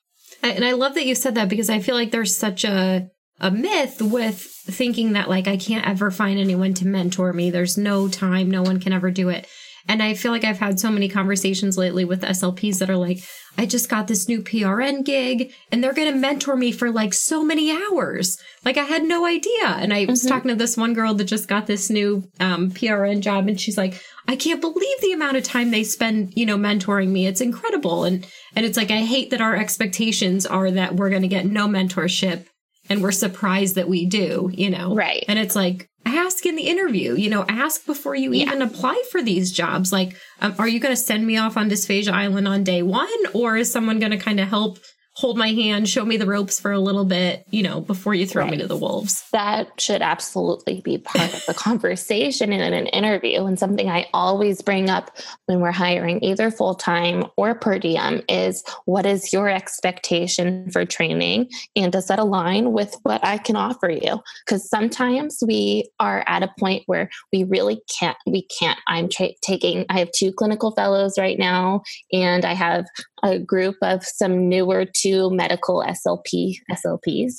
[0.42, 3.10] And I love that you said that because I feel like there's such a
[3.40, 7.50] a myth with thinking that like I can't ever find anyone to mentor me.
[7.50, 9.46] There's no time, no one can ever do it.
[9.88, 13.18] And I feel like I've had so many conversations lately with SLPs that are like,
[13.58, 17.12] I just got this new PRN gig and they're going to mentor me for like
[17.12, 18.38] so many hours.
[18.64, 19.66] Like I had no idea.
[19.66, 20.28] And I was mm-hmm.
[20.28, 23.76] talking to this one girl that just got this new um, PRN job and she's
[23.76, 27.26] like, I can't believe the amount of time they spend, you know, mentoring me.
[27.26, 28.04] It's incredible.
[28.04, 28.24] And,
[28.54, 31.66] and it's like, I hate that our expectations are that we're going to get no
[31.66, 32.46] mentorship
[32.90, 34.94] and we're surprised that we do, you know?
[34.94, 35.24] Right.
[35.28, 38.46] And it's like, ask in the interview, you know, ask before you yeah.
[38.46, 39.92] even apply for these jobs.
[39.92, 43.08] Like, um, are you going to send me off on Dysphagia Island on day one?
[43.32, 44.78] Or is someone going to kind of help
[45.20, 48.26] hold my hand, show me the ropes for a little bit, you know, before you
[48.26, 48.52] throw right.
[48.52, 49.22] me to the wolves.
[49.32, 53.44] That should absolutely be part of the conversation in an interview.
[53.44, 55.10] And something I always bring up
[55.44, 60.86] when we're hiring either full time or per diem is what is your expectation for
[60.86, 61.50] training?
[61.76, 64.20] And does that align with what I can offer you?
[64.46, 68.78] Because sometimes we are at a point where we really can't, we can't.
[68.86, 72.86] I'm tra- taking, I have two clinical fellows right now, and I have
[73.22, 77.34] a group of some newer to medical SLP SLPs.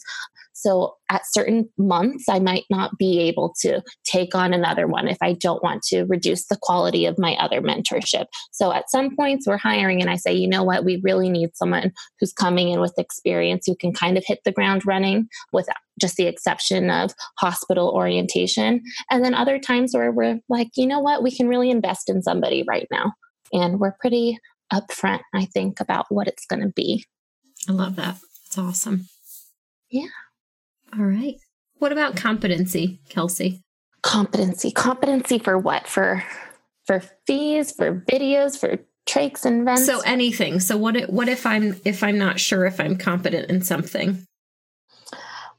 [0.62, 5.18] So at certain months, I might not be able to take on another one if
[5.20, 8.26] I don't want to reduce the quality of my other mentorship.
[8.52, 11.56] So at some points, we're hiring, and I say, you know what, we really need
[11.56, 15.68] someone who's coming in with experience who can kind of hit the ground running with
[16.00, 18.84] just the exception of hospital orientation.
[19.10, 22.22] And then other times where we're like, you know what, we can really invest in
[22.22, 23.14] somebody right now.
[23.52, 24.38] And we're pretty
[24.74, 27.06] upfront, I think, about what it's going to be.
[27.68, 28.18] I love that.
[28.46, 29.08] It's awesome.
[29.90, 30.08] Yeah.
[30.98, 31.36] All right.
[31.78, 33.64] What about competency, Kelsey?
[34.04, 34.72] Competency.
[34.72, 35.88] Competency for what?
[35.88, 36.24] For
[36.86, 39.86] for FEES, for videos, for trachs and vents.
[39.86, 40.60] So anything.
[40.60, 44.26] So what if, what if I'm if I'm not sure if I'm competent in something?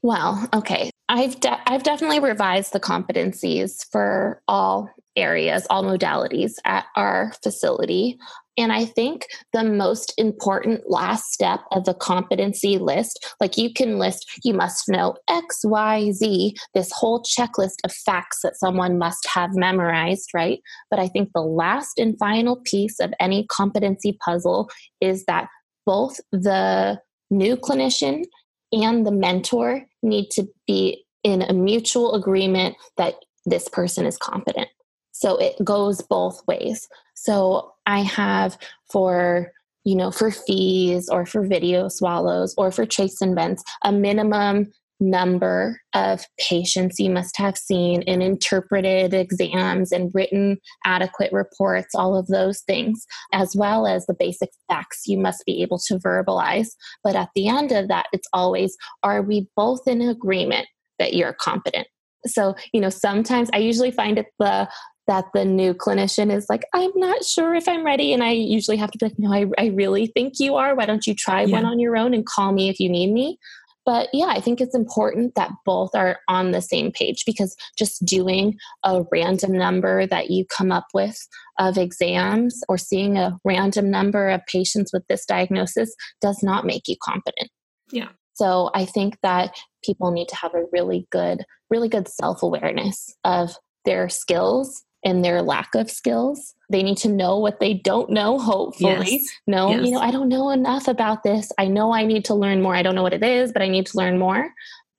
[0.01, 0.89] Well, okay.
[1.09, 8.17] I've de- I've definitely revised the competencies for all areas, all modalities at our facility.
[8.57, 13.97] And I think the most important last step of the competency list, like you can
[13.97, 19.27] list, you must know X, Y, Z, this whole checklist of facts that someone must
[19.27, 20.59] have memorized, right?
[20.91, 24.69] But I think the last and final piece of any competency puzzle
[25.01, 25.47] is that
[25.85, 27.01] both the
[27.31, 28.23] new clinician
[28.71, 34.67] and the mentor need to be in a mutual agreement that this person is competent.
[35.13, 36.87] So it goes both ways.
[37.15, 38.57] So I have
[38.91, 39.51] for
[39.85, 42.85] you know for FEES or for video swallows or for
[43.21, 50.11] and vents a minimum number of patients you must have seen and interpreted exams and
[50.13, 55.45] written adequate reports, all of those things, as well as the basic facts you must
[55.45, 56.69] be able to verbalize.
[57.03, 60.67] But at the end of that, it's always are we both in agreement
[60.99, 61.87] that you're competent?
[62.25, 64.69] So, you know, sometimes I usually find it the
[65.07, 68.13] that the new clinician is like, I'm not sure if I'm ready.
[68.13, 70.75] And I usually have to be like, no, I, I really think you are.
[70.75, 71.53] Why don't you try yeah.
[71.53, 73.37] one on your own and call me if you need me?
[73.85, 78.05] But yeah, I think it's important that both are on the same page because just
[78.05, 81.17] doing a random number that you come up with
[81.59, 86.87] of exams or seeing a random number of patients with this diagnosis does not make
[86.87, 87.49] you competent.
[87.91, 88.09] Yeah.
[88.35, 93.13] So I think that people need to have a really good, really good self awareness
[93.25, 96.53] of their skills and their lack of skills.
[96.69, 99.19] They need to know what they don't know, hopefully.
[99.21, 99.29] Yes.
[99.47, 99.85] No, yes.
[99.85, 101.51] you know, I don't know enough about this.
[101.57, 102.75] I know I need to learn more.
[102.75, 104.49] I don't know what it is, but I need to learn more.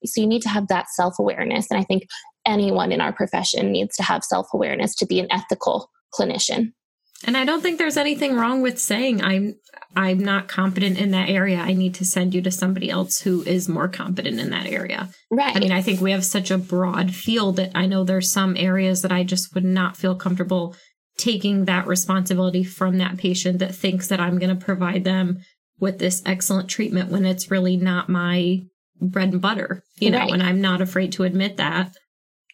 [0.05, 1.67] So you need to have that self awareness.
[1.71, 2.07] And I think
[2.47, 6.73] anyone in our profession needs to have self awareness to be an ethical clinician.
[7.27, 9.55] And I don't think there's anything wrong with saying I'm
[9.97, 11.59] I'm not competent in that area.
[11.59, 15.09] I need to send you to somebody else who is more competent in that area.
[15.31, 15.57] Right.
[15.57, 18.57] I mean, I think we have such a broad field that I know there's some
[18.57, 20.75] areas that I just would not feel comfortable
[21.17, 25.39] taking that responsibility from that patient that thinks that I'm going to provide them
[25.79, 28.63] with this excellent treatment when it's really not my
[29.01, 30.33] bread and butter, you know, right.
[30.33, 31.95] and I'm not afraid to admit that.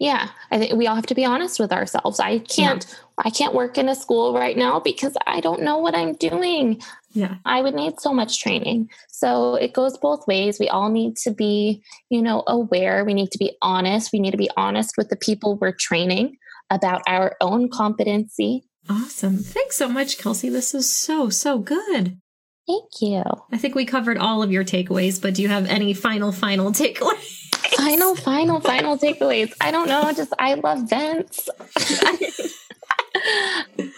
[0.00, 2.20] Yeah, I think we all have to be honest with ourselves.
[2.20, 2.96] I can't yeah.
[3.18, 6.80] I can't work in a school right now because I don't know what I'm doing.
[7.12, 7.34] Yeah.
[7.44, 8.88] I would need so much training.
[9.08, 10.58] So it goes both ways.
[10.58, 13.04] We all need to be, you know, aware.
[13.04, 14.10] We need to be honest.
[14.10, 16.38] We need to be honest with the people we're training
[16.70, 18.64] about our own competency.
[18.88, 19.36] Awesome.
[19.36, 20.48] Thanks so much, Kelsey.
[20.48, 22.18] This is so, so good.
[22.66, 23.22] Thank you.
[23.52, 26.72] I think we covered all of your takeaways, but do you have any final, final
[26.72, 27.39] takeaways?
[27.76, 29.52] Final, final, final takeaways.
[29.60, 30.12] I don't know.
[30.12, 31.48] Just I love vents.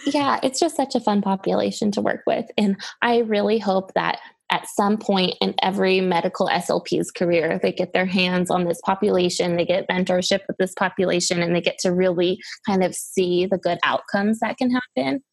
[0.05, 2.45] yeah, it's just such a fun population to work with.
[2.57, 4.19] And I really hope that
[4.51, 9.55] at some point in every medical SLP's career, they get their hands on this population,
[9.55, 13.57] they get mentorship with this population, and they get to really kind of see the
[13.57, 15.23] good outcomes that can happen.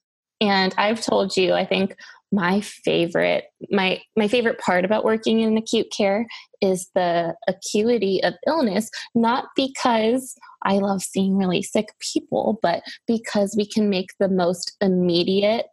[0.41, 1.95] And I've told you, I think
[2.33, 6.27] my favorite my my favorite part about working in acute care
[6.61, 13.55] is the acuity of illness not because i love seeing really sick people but because
[13.57, 15.67] we can make the most immediate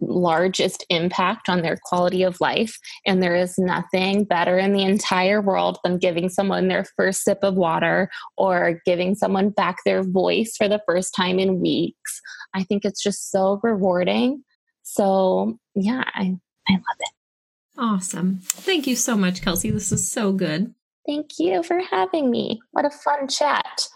[0.00, 2.78] largest impact on their quality of life.
[3.06, 7.38] And there is nothing better in the entire world than giving someone their first sip
[7.42, 12.20] of water or giving someone back their voice for the first time in weeks.
[12.54, 14.42] I think it's just so rewarding
[14.84, 16.36] so yeah, I,
[16.68, 17.10] I love it.
[17.76, 18.38] Awesome.
[18.42, 19.70] Thank you so much, Kelsey.
[19.70, 20.74] This is so good.
[21.06, 22.60] Thank you for having me.
[22.70, 23.88] What a fun chat.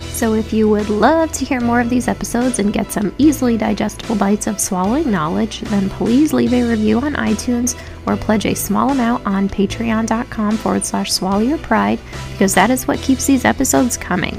[0.00, 3.56] So, if you would love to hear more of these episodes and get some easily
[3.56, 8.54] digestible bites of swallowing knowledge, then please leave a review on iTunes or pledge a
[8.54, 11.98] small amount on patreon.com forward slash swallow your pride
[12.32, 14.38] because that is what keeps these episodes coming.